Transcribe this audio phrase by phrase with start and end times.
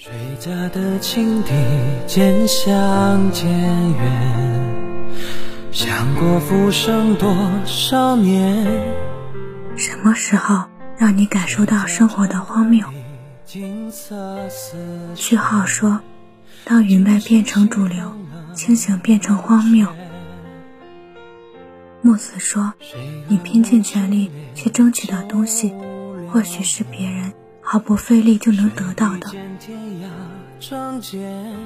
[0.00, 1.50] 谁家的青笛
[2.06, 5.10] 渐行渐远，
[5.72, 8.64] 想过浮生多少年。
[9.76, 10.62] 什么时候
[10.96, 12.86] 让你感受到生活的荒谬？
[15.16, 16.00] 句号说
[16.62, 18.12] ：“当愚昧变成主流，
[18.54, 19.88] 清醒变成荒谬。”
[22.02, 22.72] 木子说
[23.26, 25.74] ：“你拼尽全力去争取的东西，
[26.30, 27.32] 或许是别人
[27.70, 29.30] 毫不费力就能得到的。”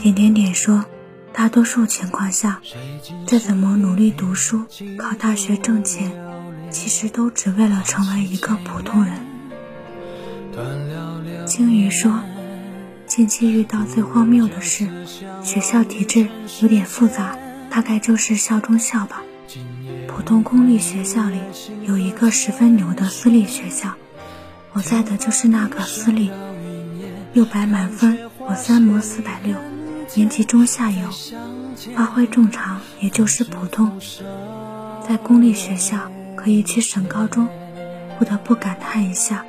[0.00, 0.84] 点点点说
[1.32, 2.60] ：“大多数情况下，
[3.24, 4.64] 再怎么努力读书、
[4.98, 6.10] 考大学、挣钱，
[6.70, 9.14] 其实都只为了成为一个普通人。”
[11.46, 12.18] 鲸鱼说
[13.06, 14.88] ：“近期遇到最荒谬的事，
[15.44, 16.28] 学校体制
[16.62, 17.38] 有点复杂，
[17.70, 19.22] 大概就是校中校吧。”
[20.08, 21.38] 普通公立学校里
[21.86, 23.94] 有一个十分牛的私立学校，
[24.74, 26.30] 我在的就是那个私立，
[27.34, 29.54] 六百满分，我三模四百六，
[30.14, 31.08] 年级中下游，
[31.94, 33.92] 发挥正常，也就是普通。
[35.06, 37.48] 在公立学校可以去省高中，
[38.18, 39.44] 不得不感叹一下，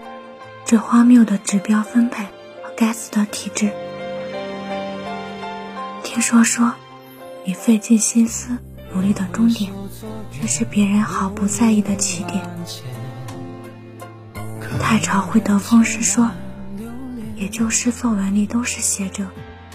[0.65, 2.25] 这荒谬的指标分配
[2.61, 3.71] 和该死的体制。
[6.03, 6.73] 听说说，
[7.45, 8.57] 你费尽心思。
[8.95, 9.71] 努力的终点，
[10.31, 12.39] 却是别人毫不在意的起点。
[14.93, 16.29] 太朝会得风师说，
[17.35, 19.25] 也就是作文里都是写着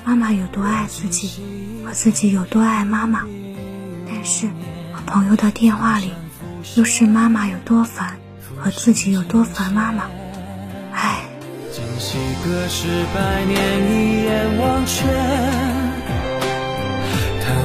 [0.04, 1.42] 妈妈有多爱自己，
[1.84, 3.24] 和自己有多爱妈妈，
[4.06, 4.46] 但是
[4.92, 6.12] 和朋友的电话里，
[6.76, 8.16] 又是妈妈有多烦，
[8.60, 10.04] 和自己有多烦妈妈。
[10.92, 11.24] 唉。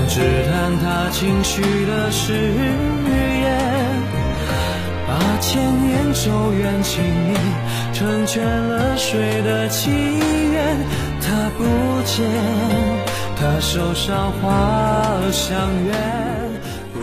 [0.09, 2.77] 只叹他情绪的誓言，
[3.13, 3.33] 把
[6.23, 7.38] 千年咒怨轻念，
[7.93, 10.77] 成全了谁的祈愿？
[11.19, 11.65] 他不
[12.05, 12.25] 见，
[13.35, 15.93] 他手上花香远。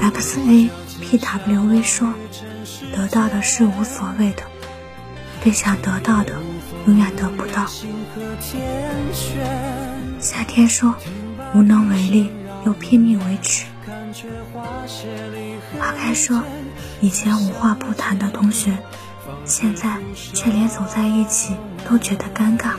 [0.00, 0.70] X A
[1.02, 2.14] P W V 说
[2.96, 4.42] ：“得到的是无所谓的，
[5.42, 6.32] 最想得到的
[6.86, 7.66] 永远得不到。”
[10.18, 10.94] 夏天说
[11.54, 12.32] ：“无能为力。”
[12.66, 13.64] 又拼命维持。
[15.78, 16.42] 花开说
[17.00, 18.76] ：“以前无话不谈的同学，
[19.44, 21.56] 现在却连走在一起
[21.88, 22.74] 都觉得尴尬。”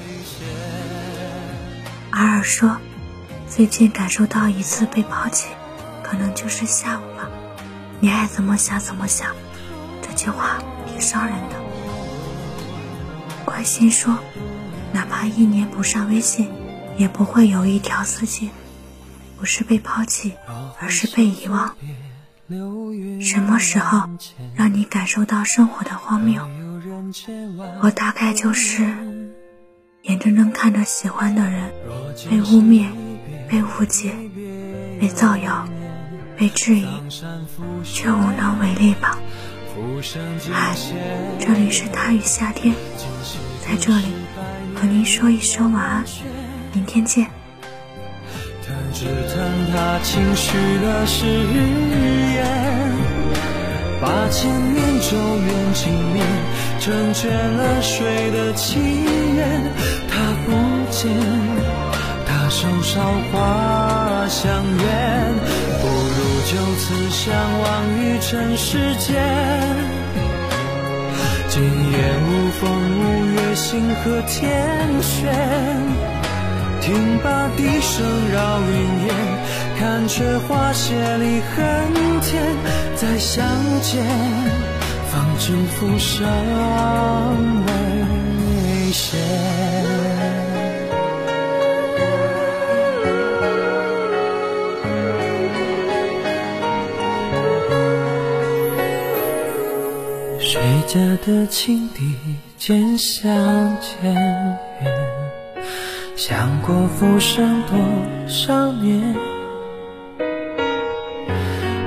[2.11, 2.77] 阿尔说
[3.47, 5.47] ：“最近感受到一次被抛弃，
[6.03, 7.29] 可能就是下午吧。
[7.99, 9.35] 你爱怎么想怎么想。”
[10.01, 10.57] 这句话
[10.87, 11.55] 挺伤人的。
[13.45, 14.19] 关心说
[14.93, 16.51] ：“哪怕一年不上微信，
[16.97, 18.51] 也不会有一条私信。”
[19.39, 20.33] 不是被抛弃，
[20.79, 21.75] 而是被遗忘。
[23.21, 24.09] 什么时候
[24.55, 26.41] 让你感受到生活的荒谬？
[27.81, 28.83] 我大概就是
[30.03, 31.71] 眼睁睁看着喜欢的人
[32.29, 32.87] 被污蔑、
[33.49, 34.13] 被误解、
[34.99, 35.67] 被造谣、
[36.37, 36.87] 被质疑，
[37.83, 39.17] 却无能为力吧。
[40.51, 40.75] 嗨，
[41.39, 42.75] 这里是他与夏天，
[43.61, 44.07] 在这里
[44.75, 46.03] 和您说一声晚安，
[46.73, 47.27] 明天见。
[54.31, 56.25] 千年咒怨轻念，
[56.79, 58.79] 成全了谁的祈
[59.35, 59.61] 愿？
[60.09, 60.15] 他
[60.45, 60.51] 不
[60.89, 61.11] 见，
[62.25, 65.35] 他手上花香远，
[65.81, 67.67] 不如就此相忘
[67.99, 69.21] 于尘世间。
[71.49, 72.63] 今夜无风
[72.99, 75.29] 无月，星河天悬。
[76.79, 78.03] 听罢笛声
[78.33, 78.73] 绕云
[79.05, 79.09] 烟，
[79.81, 81.57] 看却花谢离恨
[82.21, 82.55] 天。
[82.95, 83.43] 再相
[83.81, 84.05] 见，
[85.09, 86.23] 方知浮生
[87.65, 89.17] 未歇。
[100.39, 102.15] 谁家的青笛
[102.55, 103.27] 渐响
[103.81, 104.93] 渐远？
[106.15, 107.79] 想过浮生多
[108.27, 109.15] 少年，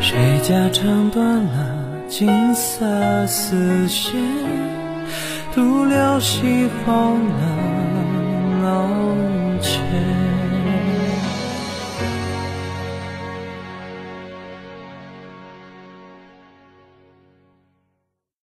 [0.06, 4.12] 谁家唱断了金色丝线，
[5.55, 7.74] 独留西风了